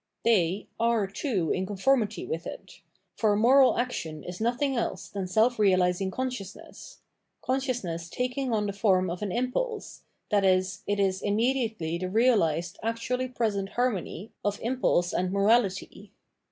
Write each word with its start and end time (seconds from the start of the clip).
They, 0.23 0.67
are, 0.79 1.05
too, 1.05 1.51
in 1.51 1.67
conformity 1.67 2.25
with 2.25 2.47
it; 2.47 2.81
for 3.15 3.35
moral 3.35 3.77
action 3.77 4.23
is 4.23 4.41
nothing 4.41 4.75
else 4.75 5.07
than 5.07 5.27
self 5.27 5.59
realising 5.59 6.09
consciousness— 6.09 7.01
con 7.45 7.59
sciousness 7.59 8.09
taking 8.09 8.51
on 8.51 8.65
the 8.65 8.73
form 8.73 9.11
of 9.11 9.21
an 9.21 9.31
impulse, 9.31 10.01
i.e. 10.31 10.63
it 10.87 10.99
is 10.99 11.21
immediately 11.21 11.99
the 11.99 12.09
realised, 12.09 12.79
actually 12.81 13.27
present 13.27 13.73
harmony 13.73 14.31
Dissemblance 14.43 14.55
631 14.55 14.55
of 14.55 14.73
impulse 14.73 15.13
and 15.13 15.31
morality. 15.31 16.11